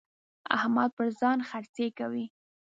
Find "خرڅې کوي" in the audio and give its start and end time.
1.49-2.25